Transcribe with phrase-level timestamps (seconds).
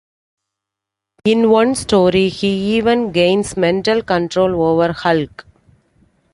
[1.25, 5.45] In one story, he even gains mental control over Hulk.